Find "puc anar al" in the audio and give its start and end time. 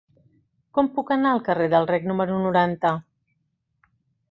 0.95-1.43